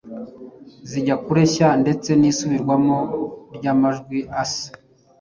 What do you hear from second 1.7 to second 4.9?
ndetse n’isubirwamo ry’amajwi asa,